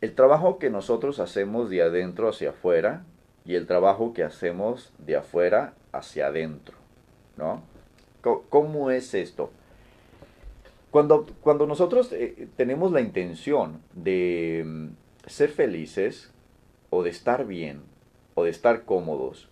el 0.00 0.14
trabajo 0.14 0.58
que 0.58 0.70
nosotros 0.70 1.18
hacemos 1.18 1.68
de 1.70 1.82
adentro 1.82 2.28
hacia 2.28 2.50
afuera 2.50 3.04
y 3.44 3.54
el 3.54 3.66
trabajo 3.66 4.12
que 4.12 4.22
hacemos 4.22 4.92
de 4.98 5.16
afuera 5.16 5.74
hacia 5.92 6.28
adentro, 6.28 6.76
¿no? 7.36 7.62
¿Cómo 8.22 8.90
es 8.90 9.14
esto? 9.14 9.50
Cuando, 10.90 11.26
cuando 11.40 11.66
nosotros 11.66 12.12
eh, 12.12 12.48
tenemos 12.56 12.92
la 12.92 13.00
intención 13.00 13.80
de 13.94 14.64
mm, 14.66 14.86
ser 15.26 15.50
felices 15.50 16.30
o 16.90 17.02
de 17.02 17.10
estar 17.10 17.46
bien 17.46 17.82
o 18.34 18.44
de 18.44 18.50
estar 18.50 18.84
cómodos, 18.84 19.48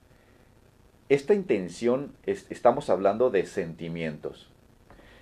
esta 1.08 1.32
intención 1.32 2.12
estamos 2.26 2.90
hablando 2.90 3.30
de 3.30 3.46
sentimientos. 3.46 4.50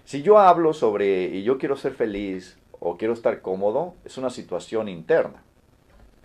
Si 0.05 0.23
yo 0.23 0.39
hablo 0.39 0.73
sobre 0.73 1.27
y 1.27 1.45
yo 1.45 1.59
quiero 1.59 1.77
ser 1.77 1.93
feliz 1.93 2.59
o 2.81 2.97
quiero 2.97 3.15
estar 3.15 3.41
cómodo, 3.43 3.95
es 4.05 4.19
una 4.19 4.31
situación 4.31 4.89
interna. 4.89 5.43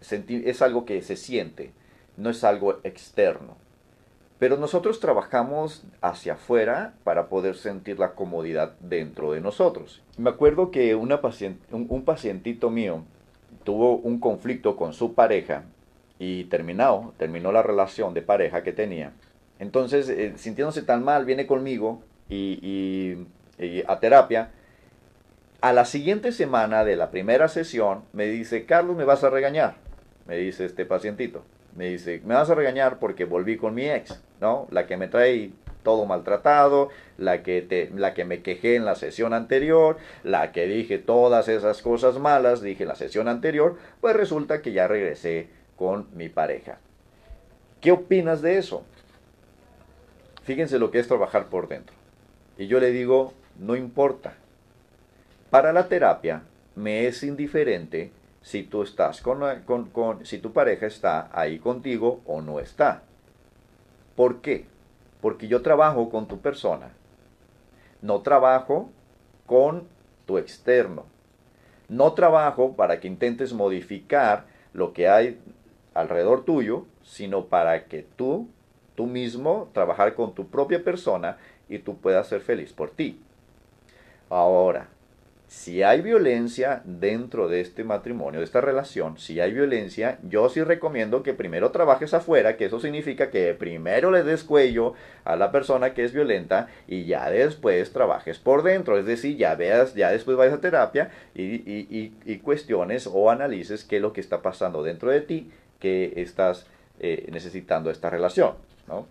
Es 0.09 0.61
algo 0.61 0.86
que 0.86 1.01
se 1.01 1.15
siente, 1.15 1.71
no 2.18 2.29
es 2.29 2.43
algo 2.43 2.79
externo. 2.83 3.55
Pero 4.39 4.57
nosotros 4.57 5.00
trabajamos 5.00 5.83
hacia 6.01 6.33
afuera 6.33 6.95
para 7.04 7.28
poder 7.29 7.56
sentir 7.56 8.00
la 8.00 8.14
comodidad 8.14 8.73
dentro 8.79 9.33
de 9.33 9.42
nosotros. 9.42 10.01
Me 10.18 10.32
acuerdo 10.32 10.71
que 10.71 10.95
una 10.95 11.21
paciente, 11.21 11.64
un, 11.71 12.04
pacientito 12.04 12.71
mío 12.71 13.04
tuvo 13.64 13.97
un 13.97 14.20
conflicto 14.20 14.75
con 14.75 14.93
su 14.93 15.14
pareja 15.14 15.65
y 16.18 16.45
terminó, 16.45 17.14
terminó 17.18 17.51
la 17.51 17.61
relación 17.61 18.15
de 18.15 18.23
pareja 18.23 18.64
que 18.64 18.73
tenía. 18.73 19.14
Entonces, 19.59 20.09
eh, 20.09 20.33
sintiéndose 20.37 20.81
tan 20.81 21.04
mal, 21.04 21.25
viene 21.25 21.45
conmigo 21.45 22.01
y 22.28 23.18
a 23.86 24.00
terapia. 24.00 24.50
A 25.61 25.74
la 25.74 25.86
siguiente 25.86 26.32
semana 26.32 26.83
de 26.83 26.96
la 26.96 27.11
primera 27.11 27.47
sesión 27.47 28.04
me 28.14 28.25
dice, 28.25 28.65
Carlos, 28.65 28.97
me 28.97 29.04
vas 29.04 29.24
a 29.24 29.29
regañar, 29.29 29.75
me 30.25 30.36
dice 30.36 30.65
este 30.65 30.86
pacientito. 30.86 31.43
Me 31.75 31.89
dice, 31.89 32.20
me 32.25 32.34
vas 32.34 32.50
a 32.50 32.56
regañar 32.56 32.98
porque 32.98 33.26
volví 33.26 33.58
con 33.58 33.76
mi 33.76 33.88
ex, 33.88 34.20
¿no? 34.42 34.67
La 34.72 34.88
que 34.88 34.98
me 34.98 35.08
trae 35.08 35.52
todo 35.84 36.06
maltratado, 36.06 36.89
la 37.20 37.44
que, 37.44 37.62
te, 37.62 37.92
la 37.95 38.16
que 38.16 38.26
me 38.26 38.42
quejé 38.42 38.76
en 38.76 38.86
la 38.86 38.95
sesión 38.95 39.34
anterior, 39.34 39.98
la 40.23 40.52
que 40.52 40.66
dije 40.66 40.98
todas 40.98 41.48
esas 41.48 41.84
cosas 41.84 42.17
malas, 42.17 42.62
dije 42.62 42.84
en 42.84 42.89
la 42.89 42.95
sesión 42.95 43.28
anterior, 43.28 43.78
pues 44.02 44.16
resulta 44.16 44.64
que 44.64 44.73
ya 44.73 44.88
regresé 44.88 45.48
con 45.76 46.08
mi 46.16 46.28
pareja. 46.28 46.80
¿Qué 47.82 47.92
opinas 47.92 48.42
de 48.42 48.58
eso? 48.58 48.84
Fíjense 50.44 50.80
lo 50.80 50.89
que 50.89 50.98
es 50.98 51.08
trabajar 51.08 51.50
por 51.50 51.67
dentro. 51.67 51.95
Y 52.58 52.66
yo 52.66 52.80
le 52.80 52.89
digo, 52.92 53.34
no 53.59 53.76
importa. 53.76 54.34
Para 55.52 55.74
la 55.74 55.90
terapia 55.90 56.44
me 56.76 57.08
es 57.08 57.24
indiferente 57.24 58.14
si 58.42 58.64
tu 58.64 58.86
pareja 60.54 60.86
está 60.86 61.30
ahí 61.34 61.60
contigo 61.60 62.22
o 62.26 62.42
no 62.42 62.62
está. 62.62 63.04
¿Por 64.16 64.40
qué? 64.40 64.66
Porque 65.20 65.50
yo 65.50 65.62
trabajo 65.62 66.10
con 66.10 66.30
tu 66.30 66.40
persona. 66.40 66.94
No 68.02 68.22
trabajo 68.22 68.92
con 69.46 69.90
tu 70.26 70.38
externo. 70.38 71.04
No 71.90 72.14
trabajo 72.14 72.78
para 72.78 73.02
que 73.02 73.10
intentes 73.10 73.52
modificar 73.52 74.46
lo 74.72 74.94
que 74.94 75.10
hay 75.10 75.38
alrededor 75.94 76.46
tuyo, 76.46 76.86
sino 77.04 77.48
para 77.48 77.88
que 77.88 78.04
tú, 78.16 78.48
tú 78.96 79.06
mismo, 79.06 79.70
trabajar 79.74 80.16
con 80.16 80.34
tu 80.34 80.48
propia 80.48 80.82
persona 80.82 81.38
y 81.68 81.80
tú 81.80 81.98
puedas 81.98 82.28
ser 82.28 82.40
feliz 82.40 82.72
por 82.72 82.92
ti. 82.92 83.22
Ahora, 84.30 84.88
si 85.52 85.84
hay 85.84 86.02
violencia 86.02 86.82
dentro 86.86 87.50
de 87.50 87.60
este 87.60 87.84
matrimonio, 87.84 88.40
de 88.40 88.46
esta 88.46 88.62
relación, 88.62 89.18
si 89.18 89.42
hay 89.42 89.52
violencia, 89.52 90.18
yo 90.24 90.48
sí 90.48 90.64
recomiendo 90.64 91.24
que 91.24 91.34
primero 91.34 91.72
trabajes 91.72 92.14
afuera, 92.14 92.56
que 92.56 92.66
eso 92.66 92.80
significa 92.80 93.30
que 93.30 93.54
primero 93.54 94.12
le 94.12 94.24
des 94.24 94.46
cuello 94.46 94.94
a 95.26 95.36
la 95.36 95.52
persona 95.52 95.94
que 95.94 96.06
es 96.06 96.14
violenta 96.14 96.70
y 96.88 97.04
ya 97.04 97.30
después 97.30 97.92
trabajes 97.92 98.40
por 98.40 98.64
dentro, 98.64 98.98
es 98.98 99.06
decir, 99.06 99.36
ya 99.36 99.56
veas, 99.56 99.94
ya 99.94 100.10
después 100.10 100.38
vayas 100.38 100.54
a 100.54 100.61
terapia 100.61 101.11
y, 101.36 102.38
cuestiones 102.44 103.06
o 103.11 103.30
analices 103.30 103.84
qué 103.84 103.98
es 103.98 104.02
lo 104.02 104.14
que 104.14 104.22
está 104.22 104.42
pasando 104.42 104.84
dentro 104.84 105.11
de 105.11 105.20
ti, 105.20 105.52
que 105.82 106.14
estás 106.16 106.66
eh, 107.02 107.28
necesitando 107.30 107.92
esta 107.92 108.10
relación, 108.10 108.54
¿no? 108.88 109.06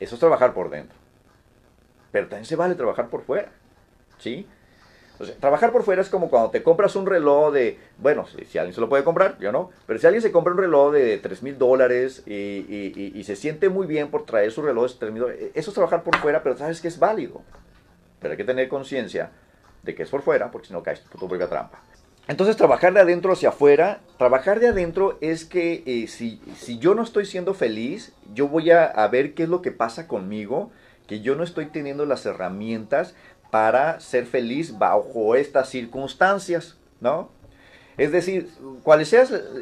Eso 0.00 0.14
es 0.14 0.20
trabajar 0.20 0.54
por 0.54 0.70
dentro. 0.70 0.96
Pero 2.10 2.28
también 2.28 2.46
se 2.46 2.56
vale 2.56 2.74
trabajar 2.76 3.10
por 3.10 3.22
fuera, 3.22 3.52
¿sí? 4.18 4.46
Trabajar 5.40 5.72
por 5.72 5.82
fuera 5.82 6.02
es 6.02 6.08
como 6.08 6.28
cuando 6.30 6.50
te 6.50 6.62
compras 6.62 6.96
un 6.96 7.06
reloj 7.06 7.52
de, 7.52 7.78
bueno, 7.98 8.26
si, 8.26 8.58
alguien 8.58 8.74
se 8.74 8.80
lo 8.80 8.88
puede 8.88 9.04
comprar, 9.04 9.38
yo 9.38 9.52
no, 9.52 9.70
pero 9.86 9.98
si 9.98 10.06
alguien 10.06 10.22
se 10.22 10.32
compra 10.32 10.52
un 10.52 10.58
reloj 10.58 10.92
de 10.92 11.18
3 11.18 11.42
mil 11.42 11.58
dólares 11.58 12.22
y, 12.26 13.22
se 13.24 13.36
siente 13.36 13.68
muy 13.68 13.86
bien 13.86 14.10
por 14.10 14.24
traer 14.24 14.50
su 14.50 14.62
reloj 14.62 14.92
de 14.92 14.98
3 14.98 15.12
mil 15.12 15.22
dólares, 15.22 15.50
eso 15.54 15.70
es 15.70 15.74
trabajar 15.74 16.02
por 16.02 16.16
fuera, 16.16 16.42
pero 16.42 16.56
sabes 16.56 16.80
que 16.80 16.88
es 16.88 16.98
válido. 16.98 17.42
Pero 18.20 18.32
hay 18.32 18.38
que 18.38 18.44
tener 18.44 18.68
conciencia 18.68 19.30
de 19.82 19.94
que 19.94 20.02
es 20.02 20.10
por 20.10 20.22
fuera, 20.22 20.50
porque 20.50 20.68
si 20.68 20.72
no 20.72 20.82
caes 20.82 21.00
por 21.00 21.20
tu 21.20 21.28
propia 21.28 21.48
trampa. 21.48 21.80
Entonces, 22.28 22.56
trabajar 22.56 22.92
de 22.94 23.00
adentro 23.00 23.32
hacia 23.32 23.48
afuera, 23.48 24.00
trabajar 24.16 24.60
de 24.60 24.68
adentro 24.68 25.18
es 25.20 25.44
que 25.44 25.82
eh, 25.86 26.06
si, 26.06 26.40
si, 26.56 26.78
yo 26.78 26.94
no 26.94 27.02
estoy 27.02 27.26
siendo 27.26 27.52
feliz, 27.52 28.12
yo 28.32 28.46
voy 28.46 28.70
a, 28.70 28.84
a 28.84 29.08
ver 29.08 29.34
qué 29.34 29.42
es 29.42 29.48
lo 29.48 29.60
que 29.60 29.72
pasa 29.72 30.06
conmigo, 30.06 30.70
que 31.08 31.20
yo 31.20 31.34
no 31.34 31.42
estoy 31.42 31.66
teniendo 31.66 32.06
las 32.06 32.24
herramientas 32.24 33.14
para 33.52 34.00
ser 34.00 34.24
feliz 34.24 34.78
bajo 34.78 35.36
estas 35.36 35.68
circunstancias, 35.68 36.78
¿no? 37.02 37.28
Es 37.98 38.10
decir, 38.10 38.48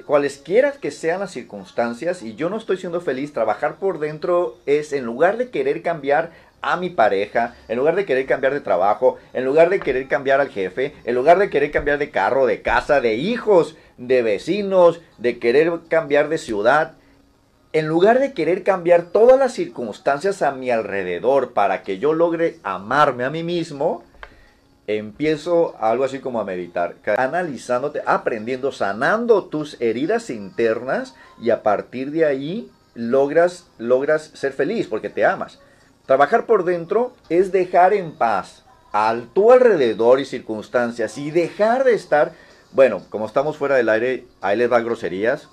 cualesquiera 0.06 0.70
que 0.70 0.92
sean 0.92 1.18
las 1.18 1.32
circunstancias 1.32 2.22
y 2.22 2.36
yo 2.36 2.48
no 2.50 2.56
estoy 2.56 2.76
siendo 2.76 3.00
feliz, 3.00 3.32
trabajar 3.32 3.80
por 3.80 3.98
dentro 3.98 4.56
es 4.64 4.92
en 4.92 5.04
lugar 5.04 5.38
de 5.38 5.50
querer 5.50 5.82
cambiar 5.82 6.30
a 6.62 6.76
mi 6.76 6.90
pareja, 6.90 7.56
en 7.66 7.78
lugar 7.78 7.96
de 7.96 8.04
querer 8.04 8.26
cambiar 8.26 8.54
de 8.54 8.60
trabajo, 8.60 9.18
en 9.32 9.44
lugar 9.44 9.70
de 9.70 9.80
querer 9.80 10.06
cambiar 10.06 10.40
al 10.40 10.50
jefe, 10.50 10.94
en 11.02 11.16
lugar 11.16 11.40
de 11.40 11.50
querer 11.50 11.72
cambiar 11.72 11.98
de 11.98 12.10
carro, 12.10 12.46
de 12.46 12.62
casa, 12.62 13.00
de 13.00 13.14
hijos, 13.14 13.76
de 13.98 14.22
vecinos, 14.22 15.00
de 15.18 15.40
querer 15.40 15.72
cambiar 15.88 16.28
de 16.28 16.38
ciudad, 16.38 16.92
en 17.72 17.86
lugar 17.86 18.18
de 18.18 18.32
querer 18.32 18.64
cambiar 18.64 19.04
todas 19.12 19.38
las 19.38 19.52
circunstancias 19.52 20.42
a 20.42 20.50
mi 20.50 20.70
alrededor 20.70 21.52
para 21.52 21.82
que 21.82 21.98
yo 21.98 22.14
logre 22.14 22.58
amarme 22.62 23.24
a 23.24 23.30
mí 23.30 23.44
mismo, 23.44 24.04
empiezo 24.86 25.76
algo 25.78 26.04
así 26.04 26.18
como 26.18 26.40
a 26.40 26.44
meditar, 26.44 26.96
analizándote, 27.16 28.02
aprendiendo, 28.06 28.72
sanando 28.72 29.44
tus 29.44 29.80
heridas 29.80 30.30
internas 30.30 31.14
y 31.40 31.50
a 31.50 31.62
partir 31.62 32.10
de 32.10 32.24
ahí 32.24 32.70
logras, 32.94 33.68
logras 33.78 34.32
ser 34.34 34.52
feliz 34.52 34.88
porque 34.88 35.10
te 35.10 35.24
amas. 35.24 35.60
Trabajar 36.06 36.46
por 36.46 36.64
dentro 36.64 37.12
es 37.28 37.52
dejar 37.52 37.92
en 37.94 38.12
paz 38.12 38.64
a 38.92 39.16
tu 39.32 39.52
alrededor 39.52 40.18
y 40.18 40.24
circunstancias 40.24 41.16
y 41.18 41.30
dejar 41.30 41.84
de 41.84 41.94
estar, 41.94 42.32
bueno, 42.72 43.02
como 43.10 43.26
estamos 43.26 43.56
fuera 43.56 43.76
del 43.76 43.88
aire, 43.88 44.24
ahí 44.40 44.56
les 44.56 44.70
da 44.70 44.80
groserías, 44.80 45.48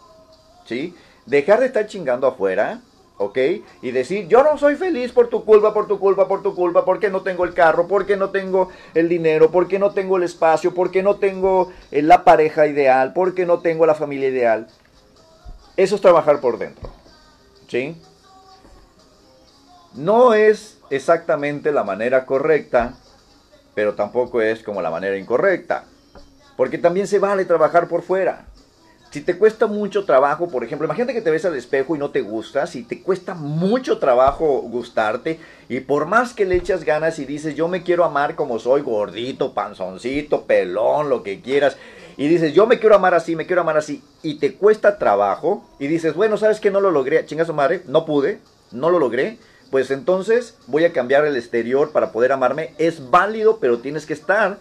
¿sí? 0.65 0.95
Dejar 1.27 1.59
de 1.59 1.67
estar 1.67 1.85
chingando 1.85 2.25
afuera, 2.25 2.81
¿ok? 3.17 3.37
Y 3.81 3.91
decir, 3.91 4.27
yo 4.27 4.43
no 4.43 4.57
soy 4.57 4.75
feliz 4.75 5.11
por 5.11 5.27
tu 5.27 5.45
culpa, 5.45 5.73
por 5.73 5.87
tu 5.87 5.99
culpa, 5.99 6.27
por 6.27 6.41
tu 6.41 6.55
culpa, 6.55 6.85
porque 6.85 7.09
no 7.09 7.21
tengo 7.21 7.43
el 7.43 7.53
carro, 7.53 7.87
porque 7.87 8.17
no 8.17 8.31
tengo 8.31 8.69
el 8.93 9.07
dinero, 9.09 9.51
porque 9.51 9.77
no 9.77 9.91
tengo 9.91 10.17
el 10.17 10.23
espacio, 10.23 10.73
porque 10.73 11.03
no 11.03 11.17
tengo 11.17 11.71
eh, 11.91 12.01
la 12.01 12.23
pareja 12.23 12.65
ideal, 12.65 13.13
porque 13.13 13.45
no 13.45 13.59
tengo 13.59 13.85
la 13.85 13.95
familia 13.95 14.29
ideal. 14.29 14.67
Eso 15.75 15.95
es 15.95 16.01
trabajar 16.01 16.39
por 16.39 16.57
dentro, 16.57 16.89
¿sí? 17.67 18.01
No 19.93 20.33
es 20.33 20.79
exactamente 20.89 21.71
la 21.71 21.83
manera 21.83 22.25
correcta, 22.25 22.95
pero 23.75 23.93
tampoco 23.95 24.41
es 24.41 24.63
como 24.63 24.81
la 24.81 24.89
manera 24.89 25.17
incorrecta. 25.17 25.83
Porque 26.55 26.79
también 26.79 27.05
se 27.05 27.19
vale 27.19 27.45
trabajar 27.45 27.87
por 27.87 28.01
fuera. 28.01 28.47
Si 29.09 29.21
te 29.21 29.37
cuesta 29.37 29.67
mucho 29.67 30.03
trabajo, 30.03 30.49
por 30.49 30.63
ejemplo, 30.63 30.85
imagínate 30.85 31.13
que 31.13 31.21
te 31.21 31.31
ves 31.31 31.45
al 31.45 31.55
espejo 31.55 31.95
y 31.95 31.99
no 31.99 32.09
te 32.09 32.21
gusta, 32.21 32.67
si 32.67 32.83
te 32.83 33.01
cuesta 33.01 33.33
mucho 33.33 33.99
trabajo 33.99 34.61
gustarte 34.61 35.39
y 35.69 35.79
por 35.79 36.05
más 36.05 36.33
que 36.33 36.45
le 36.45 36.55
echas 36.55 36.83
ganas 36.83 37.17
y 37.17 37.25
dices, 37.25 37.55
yo 37.55 37.69
me 37.69 37.83
quiero 37.83 38.03
amar 38.03 38.35
como 38.35 38.59
soy, 38.59 38.81
gordito, 38.81 39.53
panzoncito, 39.53 40.43
pelón, 40.43 41.09
lo 41.09 41.23
que 41.23 41.41
quieras, 41.41 41.77
y 42.17 42.27
dices, 42.27 42.53
yo 42.53 42.67
me 42.67 42.79
quiero 42.79 42.95
amar 42.95 43.13
así, 43.13 43.35
me 43.35 43.45
quiero 43.45 43.61
amar 43.61 43.77
así, 43.77 44.03
y 44.23 44.39
te 44.39 44.55
cuesta 44.55 44.97
trabajo, 44.97 45.63
y 45.79 45.87
dices, 45.87 46.13
bueno, 46.13 46.35
¿sabes 46.35 46.59
que 46.59 46.71
No 46.71 46.81
lo 46.81 46.91
logré, 46.91 47.25
chinga 47.25 47.45
su 47.45 47.53
madre, 47.53 47.83
no 47.87 48.05
pude, 48.05 48.39
no 48.71 48.89
lo 48.89 48.99
logré, 48.99 49.37
pues 49.71 49.91
entonces 49.91 50.57
voy 50.67 50.85
a 50.85 50.93
cambiar 50.93 51.25
el 51.25 51.35
exterior 51.35 51.91
para 51.91 52.11
poder 52.11 52.31
amarme. 52.31 52.73
Es 52.77 53.09
válido, 53.09 53.59
pero 53.59 53.79
tienes 53.79 54.05
que 54.05 54.13
estar 54.13 54.57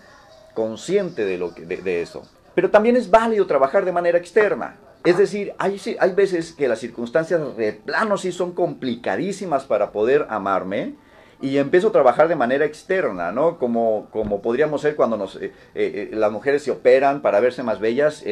consciente 0.55 1.25
de, 1.25 1.39
lo 1.39 1.55
que, 1.55 1.65
de 1.65 2.03
eso. 2.03 2.23
Pero 2.57 2.71
también 2.71 2.97
es 2.97 3.11
válido 3.11 3.47
trabajar 3.47 3.85
de 3.85 3.93
manera 3.93 4.17
externa. 4.17 4.79
Es 5.05 5.19
decir, 5.19 5.53
hay, 5.59 5.79
veces 6.15 6.53
que 6.53 6.67
las 6.67 6.81
circunstancias 6.81 7.55
de 7.55 7.75
plano 7.75 8.17
sí 8.17 8.33
son 8.33 8.53
complicadísimas 8.53 9.65
para 9.65 9.93
poder 9.93 10.27
amarme 10.31 10.95
y 11.41 11.59
empiezo 11.59 11.89
a 11.89 11.93
trabajar 11.93 12.29
de 12.29 12.37
manera 12.37 12.65
externa, 12.65 13.33
¿no? 13.33 13.59
Como, 13.59 14.09
como 14.11 14.41
podríamos 14.41 14.81
ser 14.81 14.97
cuando 14.97 15.17
nos, 15.17 15.37
eh, 15.37 15.53
eh, 15.75 16.11
las 16.13 16.33
mujeres 16.33 16.63
se 16.63 16.71
operan 16.71 17.21
para 17.21 17.41
verse 17.41 17.63
más 17.63 17.79
bellas, 17.79 18.25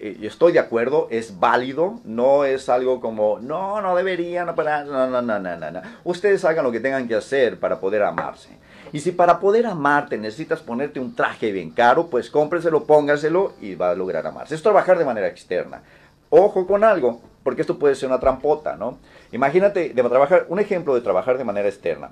estoy 0.00 0.52
de 0.52 0.58
acuerdo, 0.58 1.08
es 1.10 1.38
válido, 1.38 2.00
no 2.04 2.44
es 2.44 2.68
algo 2.68 3.00
como, 3.00 3.38
no, 3.40 3.80
no 3.80 3.94
debería, 3.94 4.44
no, 4.44 4.54
no, 4.54 5.06
no, 5.08 5.22
no, 5.22 5.38
no, 5.38 5.70
no. 5.70 5.82
Ustedes 6.04 6.44
hagan 6.44 6.64
lo 6.64 6.72
que 6.72 6.80
tengan 6.80 7.06
que 7.06 7.14
hacer 7.14 7.58
para 7.58 7.78
poder 7.78 8.02
amarse. 8.02 8.50
Y 8.92 9.00
si 9.00 9.12
para 9.12 9.38
poder 9.38 9.66
amarte 9.66 10.16
necesitas 10.16 10.60
ponerte 10.60 10.98
un 10.98 11.14
traje 11.14 11.52
bien 11.52 11.70
caro, 11.70 12.06
pues 12.06 12.30
cómpreselo, 12.30 12.84
póngaselo 12.84 13.52
y 13.60 13.74
va 13.74 13.90
a 13.90 13.94
lograr 13.94 14.26
amarse. 14.26 14.54
Es 14.54 14.62
trabajar 14.62 14.98
de 14.98 15.04
manera 15.04 15.28
externa. 15.28 15.82
Ojo 16.30 16.66
con 16.66 16.84
algo, 16.84 17.20
porque 17.42 17.62
esto 17.62 17.78
puede 17.78 17.94
ser 17.94 18.08
una 18.08 18.20
trampota, 18.20 18.76
¿no? 18.76 18.98
Imagínate, 19.32 19.90
de 19.90 20.02
trabajar, 20.02 20.46
un 20.48 20.58
ejemplo 20.58 20.94
de 20.94 21.00
trabajar 21.00 21.38
de 21.38 21.44
manera 21.44 21.68
externa. 21.68 22.10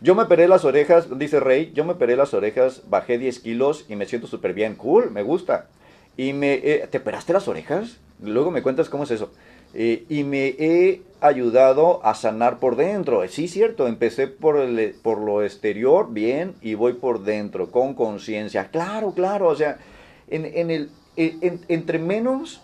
Yo 0.00 0.14
me 0.14 0.26
peré 0.26 0.46
las 0.46 0.64
orejas, 0.64 1.18
dice 1.18 1.40
Rey, 1.40 1.72
yo 1.74 1.84
me 1.84 1.94
peré 1.94 2.16
las 2.16 2.34
orejas, 2.34 2.82
bajé 2.88 3.16
10 3.18 3.40
kilos 3.40 3.86
y 3.88 3.96
me 3.96 4.06
siento 4.06 4.26
súper 4.26 4.52
bien, 4.52 4.74
cool, 4.74 5.10
me 5.10 5.22
gusta. 5.22 5.68
Y 6.18 6.32
me, 6.32 6.54
eh, 6.54 6.86
¿te 6.90 7.00
peraste 7.00 7.32
las 7.32 7.48
orejas? 7.48 7.96
Luego 8.22 8.50
me 8.50 8.62
cuentas 8.62 8.88
cómo 8.88 9.04
es 9.04 9.10
eso. 9.10 9.32
Eh, 9.74 10.04
y 10.08 10.24
me 10.24 10.48
he 10.58 11.02
ayudado 11.20 12.04
a 12.04 12.14
sanar 12.14 12.58
por 12.58 12.76
dentro. 12.76 13.26
Sí, 13.28 13.48
cierto, 13.48 13.86
empecé 13.86 14.26
por, 14.26 14.58
el, 14.58 14.94
por 15.02 15.18
lo 15.18 15.42
exterior, 15.42 16.12
bien, 16.12 16.54
y 16.60 16.74
voy 16.74 16.94
por 16.94 17.24
dentro, 17.24 17.70
con 17.70 17.94
conciencia. 17.94 18.68
Claro, 18.70 19.12
claro, 19.12 19.48
o 19.48 19.56
sea, 19.56 19.78
en, 20.28 20.44
en 20.44 20.70
el, 20.70 20.90
entre 21.16 21.98
menos 21.98 22.62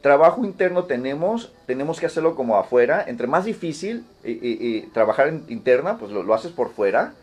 trabajo 0.00 0.44
interno 0.44 0.84
tenemos, 0.84 1.52
tenemos 1.66 2.00
que 2.00 2.06
hacerlo 2.06 2.34
como 2.34 2.56
afuera. 2.56 3.04
Entre 3.06 3.26
más 3.26 3.44
difícil 3.44 4.04
y, 4.24 4.82
trabajar 4.92 5.28
en, 5.28 5.44
interna, 5.48 5.98
pues 5.98 6.12
lo, 6.12 6.22
lo, 6.22 6.34
haces 6.34 6.52
por 6.52 6.70
fuera. 6.70 7.14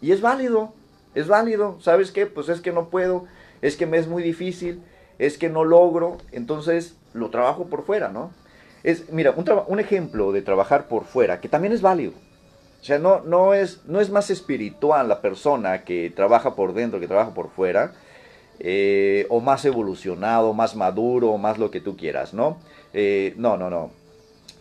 Y 0.00 0.12
es 0.12 0.20
válido, 0.20 0.72
es 1.14 1.28
válido. 1.28 1.78
¿Sabes 1.80 2.10
qué? 2.10 2.26
Pues 2.26 2.48
es 2.48 2.60
que 2.60 2.72
no 2.72 2.88
puedo, 2.88 3.26
es 3.62 3.76
que 3.76 3.86
me 3.86 3.98
es 3.98 4.06
muy 4.06 4.22
difícil, 4.22 4.82
es 5.18 5.38
que 5.38 5.48
no 5.48 5.64
logro. 5.64 6.18
Entonces 6.32 6.96
lo 7.12 7.30
trabajo 7.30 7.66
por 7.66 7.84
fuera, 7.84 8.08
¿no? 8.08 8.32
Es, 8.82 9.10
mira, 9.10 9.32
un, 9.32 9.44
un 9.66 9.80
ejemplo 9.80 10.32
de 10.32 10.42
trabajar 10.42 10.88
por 10.88 11.04
fuera, 11.04 11.40
que 11.40 11.48
también 11.48 11.72
es 11.72 11.80
válido. 11.80 12.12
O 12.84 12.86
sea, 12.86 12.98
no, 12.98 13.22
no, 13.22 13.54
es, 13.54 13.80
no 13.86 13.98
es 13.98 14.10
más 14.10 14.28
espiritual 14.28 15.08
la 15.08 15.22
persona 15.22 15.84
que 15.84 16.12
trabaja 16.14 16.54
por 16.54 16.74
dentro, 16.74 17.00
que 17.00 17.08
trabaja 17.08 17.32
por 17.32 17.48
fuera, 17.48 17.94
eh, 18.60 19.26
o 19.30 19.40
más 19.40 19.64
evolucionado, 19.64 20.52
más 20.54 20.76
maduro, 20.76 21.36
más 21.38 21.58
lo 21.58 21.70
que 21.70 21.80
tú 21.80 21.96
quieras, 21.96 22.34
¿no? 22.34 22.58
Eh, 22.92 23.34
no, 23.36 23.56
no, 23.56 23.70
no. 23.70 23.90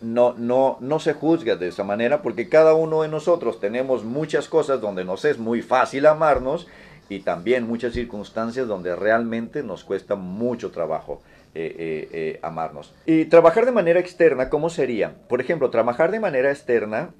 No, 0.01 0.33
no, 0.37 0.77
no 0.81 0.99
se 0.99 1.13
juzga 1.13 1.55
de 1.55 1.69
esa 1.69 1.85
manera 1.85 2.21
porque 2.21 2.49
cada 2.49 2.73
uno 2.73 3.03
de 3.03 3.07
nosotros 3.07 3.61
tenemos 3.61 4.03
muchas 4.03 4.49
cosas 4.49 4.81
donde 4.81 5.05
nos 5.05 5.23
es 5.23 5.37
muy 5.37 5.61
fácil 5.61 6.05
amarnos 6.07 6.67
y 7.07 7.21
también 7.21 7.65
muchas 7.65 7.93
circunstancias 7.93 8.67
donde 8.67 8.97
realmente 8.97 9.63
nos 9.63 9.85
cuesta 9.85 10.15
mucho 10.15 10.71
trabajo. 10.71 11.21
Eh, 11.55 12.39
amarnos. 12.41 12.95
Y 13.05 13.25
trabajar 13.25 13.65
de 13.65 13.71
manera 13.71 13.99
externa, 13.99 14.49
¿cómo 14.49 14.71
sería? 14.71 15.13
Por 15.29 15.39
ejemplo, 15.39 15.69
trabajar 15.69 16.09
de 16.09 16.19
manera 16.19 16.49
externa 16.49 17.11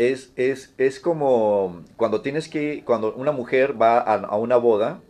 es, 0.00 0.32
es, 0.36 0.72
es 0.78 0.98
como 0.98 1.82
cuando 1.96 2.22
tienes 2.22 2.48
que, 2.48 2.82
cuando 2.84 3.14
una 3.14 3.32
mujer 3.32 3.80
va 3.80 3.98
a, 3.98 4.36
una 4.36 4.56
boda 4.56 5.00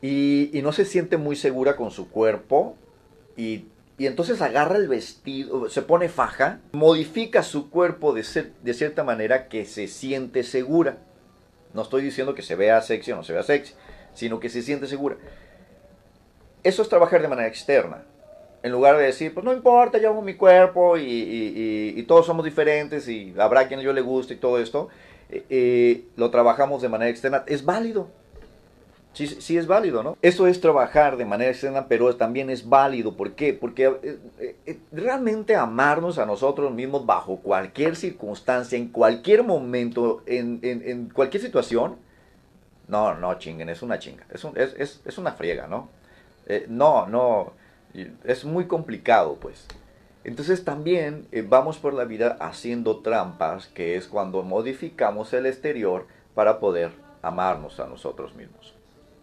y, 0.00 0.60
no 0.62 0.72
se 0.72 0.84
siente 0.84 1.16
muy 1.16 1.36
segura 1.36 1.76
con 1.76 1.90
su 1.90 2.08
cuerpo 2.10 2.76
y, 3.36 3.66
entonces 3.98 4.40
agarra 4.40 4.76
el 4.76 4.86
vestido, 4.86 5.68
se 5.68 5.82
pone 5.82 6.08
faja, 6.08 6.60
modifica 6.70 7.42
su 7.42 7.68
cuerpo 7.68 8.12
de, 8.12 8.22
ser, 8.22 8.52
de 8.62 8.72
cierta 8.72 9.02
manera 9.02 9.48
que 9.48 9.64
se 9.64 9.88
siente 9.88 10.44
segura. 10.44 10.98
No 11.74 11.82
estoy 11.82 12.02
diciendo 12.02 12.32
que 12.34 12.42
se 12.42 12.54
vea 12.54 12.80
sexy 12.80 13.10
o 13.10 13.16
no 13.16 13.24
se 13.24 13.32
vea 13.32 13.42
sexy, 13.42 13.74
sino 14.14 14.38
que 14.38 14.50
se 14.50 14.62
siente 14.62 14.86
segura. 14.86 15.16
Eso 16.62 16.82
es 16.82 16.88
trabajar 16.88 17.20
de 17.22 17.28
manera 17.28 17.48
externa. 17.48 18.04
En 18.62 18.70
lugar 18.70 18.96
de 18.96 19.04
decir, 19.04 19.34
pues 19.34 19.44
no 19.44 19.52
importa, 19.52 19.98
yo 19.98 20.10
amo 20.10 20.22
mi 20.22 20.34
cuerpo 20.34 20.96
y, 20.96 22.04
todos 22.06 22.26
somos 22.26 22.44
diferentes 22.44 23.08
y 23.08 23.34
habrá 23.36 23.66
quien 23.66 23.80
yo 23.80 23.92
le 23.92 24.00
guste 24.00 24.34
y 24.34 24.36
todo 24.36 24.60
esto, 24.60 24.88
eh, 25.28 25.44
eh, 25.50 26.04
lo 26.16 26.30
trabajamos 26.30 26.82
de 26.82 26.88
manera 26.88 27.10
externa. 27.10 27.42
Es 27.46 27.64
válido. 27.64 28.08
Sí, 29.12 29.56
es 29.56 29.66
válido, 29.66 30.04
¿no? 30.04 30.16
Eso 30.22 30.46
es 30.46 30.60
trabajar 30.60 31.16
de 31.16 31.24
manera 31.24 31.50
externa, 31.50 31.88
pero 31.88 32.14
también 32.14 32.50
es 32.50 32.68
válido. 32.68 33.16
¿Por 33.16 33.32
qué? 33.32 33.52
Porque 33.52 34.20
eh, 34.38 34.78
realmente 34.92 35.56
amarnos 35.56 36.18
a 36.18 36.26
nosotros 36.26 36.72
mismos 36.72 37.04
bajo 37.04 37.38
cualquier 37.38 37.96
circunstancia, 37.96 38.78
en 38.78 38.88
cualquier 38.88 39.42
momento, 39.42 40.22
en, 40.26 40.60
en, 40.62 41.08
cualquier 41.08 41.42
situación, 41.42 41.96
no, 42.86 43.14
no 43.14 43.34
chinguen, 43.38 43.68
es 43.70 43.82
una 43.82 43.98
chinga. 43.98 44.24
Es, 44.30 45.18
una 45.18 45.32
friega, 45.32 45.66
¿no? 45.66 45.88
Eh, 46.46 46.66
no, 46.68 47.06
no, 47.06 47.54
es 48.24 48.44
muy 48.44 48.66
complicado 48.66 49.36
pues. 49.40 49.66
Entonces 50.22 50.64
también 50.64 51.26
eh, 51.32 51.44
vamos 51.46 51.78
por 51.78 51.92
la 51.92 52.04
vida 52.04 52.36
haciendo 52.40 52.98
trampas, 52.98 53.66
que 53.66 53.96
es 53.96 54.06
cuando 54.06 54.42
modificamos 54.42 55.32
el 55.32 55.46
exterior 55.46 56.06
para 56.34 56.60
poder 56.60 56.92
amarnos 57.22 57.80
a 57.80 57.86
nosotros 57.86 58.34
mismos. 58.34 58.77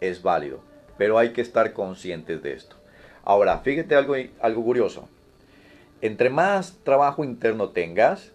Es 0.08 0.22
válido, 0.22 0.60
pero 0.98 1.18
hay 1.18 1.32
que 1.34 1.42
estar 1.42 1.74
conscientes 1.74 2.42
de 2.44 2.54
esto. 2.54 2.76
Ahora, 3.24 3.60
fíjate 3.60 3.96
algo, 3.96 4.16
algo 4.42 4.64
curioso. 4.64 5.08
Entre 6.02 6.30
más 6.30 6.78
trabajo 6.84 7.24
interno 7.24 7.70
tengas, 7.70 8.32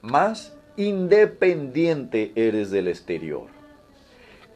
más 0.00 0.56
independiente 0.76 2.32
eres 2.34 2.70
del 2.70 2.88
exterior. 2.88 3.46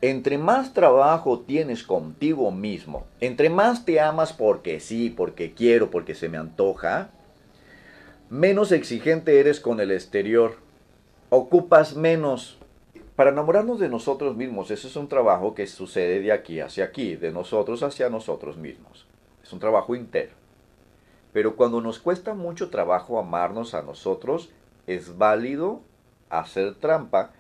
Entre 0.01 0.39
más 0.39 0.75
trabajo 0.75 1.41
tienes 1.41 1.83
contigo 1.83 2.51
mismo, 2.51 3.07
entre 3.21 3.51
más 3.51 3.85
te 3.85 4.01
amas 4.01 4.33
porque 4.33 4.79
sí, 4.79 5.11
porque 5.11 5.53
quiero, 5.53 5.91
porque 5.91 6.15
se 6.15 6.29
me 6.29 6.37
antoja, 6.39 7.11
menos 8.29 8.73
exigente 8.73 9.41
eres 9.41 9.59
con 9.61 9.81
el 9.81 9.91
exterior. 9.91 10.57
Ocupas 11.31 11.97
menos. 11.97 12.59
Para 13.17 13.31
enamorarnos 13.31 13.81
de 13.81 13.89
nosotros 13.89 14.37
mismos, 14.37 14.71
ese 14.71 14.89
es 14.89 14.97
un 14.97 15.09
trabajo 15.09 15.55
que 15.55 15.67
sucede 15.67 16.21
de 16.21 16.33
aquí 16.33 16.61
hacia 16.61 16.85
aquí, 16.85 17.17
de 17.17 17.33
nosotros 17.33 17.83
hacia 17.83 18.11
nosotros 18.11 18.59
mismos. 18.59 19.07
Es 19.43 19.55
un 19.55 19.59
trabajo 19.59 19.97
interno. 19.97 20.37
Pero 21.33 21.57
cuando 21.57 21.81
nos 21.81 21.99
cuesta 21.99 22.35
mucho 22.35 22.69
trabajo 22.69 23.19
amarnos 23.19 23.73
a 23.73 23.81
nosotros, 23.81 24.51
es 24.87 25.17
válido 25.17 25.81
hacer 26.29 26.75
trampa 26.75 27.33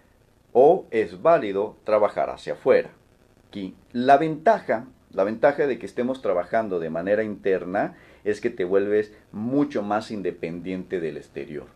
o 0.55 0.87
es 0.91 1.21
válido 1.21 1.77
trabajar 1.85 2.31
hacia 2.31 2.55
afuera. 2.55 2.89
Aquí, 3.47 3.77
la 3.93 4.17
ventaja, 4.17 4.87
la 5.13 5.25
ventaja 5.25 5.67
de 5.67 5.79
que 5.79 5.85
estemos 5.85 6.23
trabajando 6.23 6.79
de 6.79 6.89
manera 6.89 7.23
interna 7.23 7.99
es 8.25 8.41
que 8.41 8.49
te 8.49 8.65
vuelves 8.65 9.13
mucho 9.31 9.83
más 9.83 10.11
independiente 10.11 11.01
del 11.01 11.19
exterior. 11.19 11.67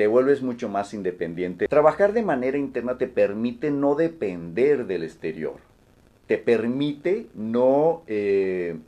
Te 0.00 0.06
vuelves 0.06 0.40
mucho 0.40 0.70
más 0.70 0.94
independiente. 0.94 1.68
Trabajar 1.68 2.14
de 2.14 2.22
manera 2.22 2.56
interna 2.56 2.96
te 2.96 3.06
permite 3.06 3.70
no 3.70 3.96
depender 3.96 4.86
del 4.86 5.02
exterior. 5.02 5.56
Te 6.26 6.38
permite 6.38 7.26
no 7.34 8.02
eh, 8.06 8.78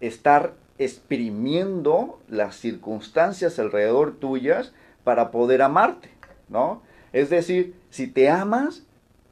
estar 0.00 0.52
exprimiendo 0.76 2.20
las 2.28 2.56
circunstancias 2.56 3.58
alrededor 3.58 4.16
tuyas 4.16 4.74
para 5.04 5.30
poder 5.30 5.62
amarte, 5.62 6.10
¿no? 6.50 6.82
Es 7.14 7.30
decir, 7.30 7.74
si 7.88 8.08
te 8.08 8.28
amas, 8.28 8.84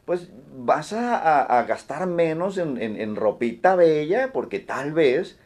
pues 0.06 0.30
vas 0.56 0.94
a, 0.94 1.62
gastar 1.68 2.06
menos 2.06 2.56
en, 2.56 3.14
ropita 3.14 3.76
bella 3.76 4.32
porque 4.32 4.58
tal 4.60 4.94
vez 4.94 5.38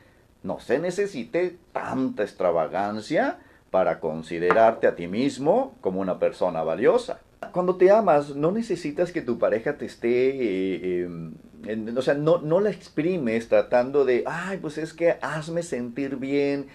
no 0.44 0.60
se 0.60 0.78
necesite 0.78 1.56
tanta 1.72 2.22
extravagancia 2.22 3.40
para 3.70 4.00
considerarte 4.00 4.86
a 4.86 4.96
ti 4.96 5.06
mismo 5.06 5.76
como 5.80 6.00
una 6.00 6.18
persona 6.18 6.62
valiosa. 6.62 7.20
Cuando 7.52 7.76
te 7.76 7.90
amas, 7.90 8.36
no 8.36 8.52
necesitas 8.52 9.12
que 9.12 9.22
tu 9.22 9.38
pareja 9.38 9.78
te 9.78 9.86
esté, 9.86 10.08
eh, 10.08 11.04
em, 11.04 11.96
o 11.96 12.02
sea, 12.02 12.14
no, 12.14 12.38
no 12.38 12.60
la 12.60 12.70
exprimes 12.70 13.48
tratando 13.48 14.04
de, 14.04 14.24
ay, 14.26 14.58
pues 14.58 14.76
es 14.78 14.92
que 14.92 15.16
hazme 15.22 15.62
sentir 15.62 16.16
bien, 16.16 16.68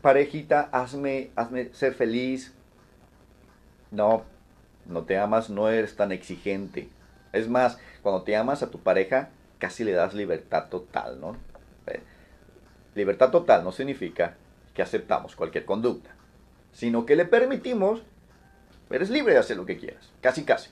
parejita, 0.00 0.68
hazme, 0.72 1.30
hazme 1.36 1.72
ser 1.72 1.94
feliz. 1.94 2.54
No, 3.90 4.24
no 4.86 5.04
te 5.04 5.18
amas, 5.18 5.50
no 5.50 5.68
eres 5.68 5.96
tan 5.96 6.12
exigente. 6.12 6.88
Es 7.32 7.48
más, 7.48 7.78
cuando 8.02 8.22
te 8.22 8.36
amas 8.36 8.62
a 8.62 8.70
tu 8.70 8.80
pareja, 8.80 9.30
casi 9.58 9.84
le 9.84 9.92
das 9.92 10.14
libertad 10.14 10.68
total, 10.68 11.20
¿no? 11.20 11.36
Eh, 11.86 12.00
libertad 12.94 13.30
total 13.30 13.64
no 13.64 13.72
significa 13.72 14.34
que 14.74 14.82
aceptamos 14.82 15.36
cualquier 15.36 15.64
conducta, 15.64 16.10
sino 16.72 17.06
que 17.06 17.16
le 17.16 17.24
permitimos, 17.24 18.02
eres 18.90 19.10
libre 19.10 19.34
de 19.34 19.40
hacer 19.40 19.56
lo 19.56 19.66
que 19.66 19.76
quieras, 19.76 20.12
casi 20.20 20.44
casi, 20.44 20.70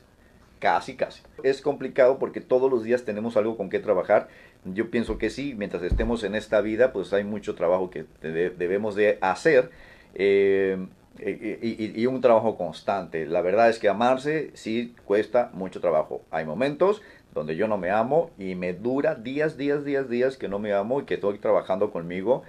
casi 0.58 0.96
casi. 0.96 1.22
Es 1.42 1.60
complicado 1.60 2.18
porque 2.18 2.40
todos 2.40 2.70
los 2.70 2.84
días 2.84 3.04
tenemos 3.04 3.36
algo 3.36 3.56
con 3.56 3.70
que 3.70 3.80
trabajar. 3.80 4.28
Yo 4.64 4.90
pienso 4.90 5.18
que 5.18 5.30
sí, 5.30 5.54
mientras 5.56 5.82
estemos 5.82 6.24
en 6.24 6.34
esta 6.34 6.60
vida, 6.60 6.92
pues 6.92 7.12
hay 7.12 7.24
mucho 7.24 7.54
trabajo 7.54 7.90
que 7.90 8.04
debemos 8.20 8.94
de 8.94 9.18
hacer. 9.20 9.70
Eh, 10.14 10.86
y, 11.18 12.00
y, 12.00 12.06
un 12.06 12.20
trabajo 12.20 12.58
constante. 12.58 13.24
La 13.24 13.40
verdad 13.40 13.70
es 13.70 13.78
que 13.78 13.88
amarse 13.88 14.50
sí 14.52 14.94
cuesta 15.06 15.50
mucho 15.54 15.80
trabajo. 15.80 16.22
Hay 16.30 16.44
momentos 16.44 17.00
donde 17.36 17.56
yo 17.56 17.68
no 17.68 17.78
me 17.78 17.90
amo 17.90 18.30
y 18.38 18.54
me 18.54 18.72
dura 18.72 19.14
días, 19.14 19.56
días, 19.56 19.84
días, 19.84 20.08
días 20.08 20.36
que 20.36 20.48
no 20.48 20.58
me 20.58 20.72
amo 20.72 21.00
y 21.00 21.04
que 21.04 21.14
estoy 21.14 21.38
trabajando 21.38 21.90
conmigo 21.90 22.42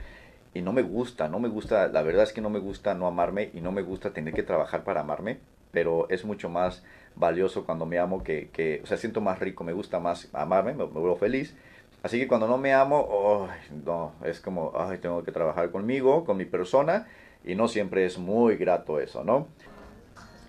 y 0.58 0.62
no 0.64 0.74
me 0.74 0.82
gusta, 0.82 1.28
no 1.28 1.40
me 1.40 1.50
gusta, 1.50 1.88
la 1.88 2.02
verdad 2.02 2.24
es 2.24 2.34
que 2.34 2.42
no 2.42 2.50
me 2.50 2.58
gusta 2.58 2.96
no 2.96 3.06
amarme 3.06 3.52
y 3.54 3.62
no 3.62 3.72
me 3.72 3.84
gusta 3.84 4.10
tener 4.10 4.34
que 4.34 4.42
trabajar 4.42 4.84
para 4.84 5.02
amarme, 5.02 5.38
pero 5.72 6.10
es 6.10 6.26
mucho 6.26 6.50
más 6.50 6.84
valioso 7.16 7.64
cuando 7.64 7.86
me 7.86 8.00
amo 8.00 8.24
que, 8.24 8.50
que 8.52 8.82
o 8.84 8.88
sea, 8.88 8.98
siento 8.98 9.22
más 9.22 9.38
rico, 9.38 9.64
me 9.64 9.74
gusta 9.74 10.00
más 10.00 10.30
amarme, 10.34 10.74
me, 10.74 10.86
vuelvo 10.86 11.16
feliz. 11.16 11.56
Así 12.02 12.20
que 12.20 12.28
cuando 12.28 12.48
no 12.48 12.58
me 12.58 12.74
amo, 12.74 13.48
no, 13.86 14.14
es 14.24 14.40
como, 14.40 14.74
ay, 14.76 14.98
tengo 14.98 15.24
que 15.24 15.32
trabajar 15.32 15.70
conmigo, 15.70 16.26
con 16.26 16.38
mi 16.38 16.46
persona 16.46 17.08
y 17.46 17.54
no 17.54 17.68
siempre 17.68 18.06
es 18.06 18.18
muy 18.18 18.56
grato 18.56 19.00
eso, 19.00 19.24
¿no? 19.24 19.48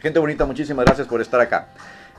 Gente 0.01 0.19
bonita, 0.19 0.47
muchísimas 0.47 0.87
gracias 0.87 1.07
por 1.07 1.21
estar 1.21 1.41
acá. 1.41 1.69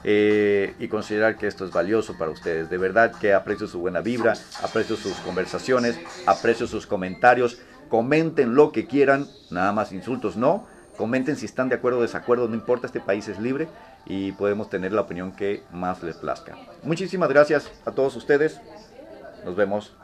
Eh, 0.04 0.76
y 0.80 0.88
considerar 0.88 1.38
que 1.38 1.48
esto 1.48 1.66
es 1.66 1.72
valioso 1.72 2.18
para 2.18 2.32
ustedes. 2.32 2.70
De 2.70 2.78
verdad 2.78 3.12
que 3.20 3.34
aprecio 3.34 3.68
su 3.68 3.80
buena 3.80 4.00
vibra, 4.02 4.34
aprecio 4.64 4.96
sus 4.96 5.18
conversaciones, 5.18 6.00
aprecio 6.26 6.68
sus 6.68 6.88
comentarios. 6.88 7.60
Comenten 7.90 8.56
lo 8.56 8.72
que 8.72 8.86
quieran, 8.86 9.28
nada 9.50 9.72
más 9.72 9.92
insultos 9.92 10.38
no. 10.38 10.66
Comenten 10.98 11.36
si 11.36 11.46
están 11.46 11.70
de 11.70 11.76
acuerdo 11.76 12.00
o 12.00 12.02
desacuerdo, 12.02 12.48
no 12.48 12.56
importa, 12.56 12.88
este 12.88 13.00
país 13.00 13.28
es 13.28 13.40
libre 13.40 13.68
y 14.06 14.34
podemos 14.34 14.70
tener 14.70 14.92
la 14.92 15.02
opinión 15.02 15.32
que 15.32 15.64
más 15.72 16.04
les 16.04 16.18
plazca. 16.18 16.58
Muchísimas 16.84 17.30
gracias 17.30 17.72
a 17.86 17.92
todos 17.92 18.16
ustedes. 18.16 18.60
Nos 19.46 19.56
vemos 19.56 19.96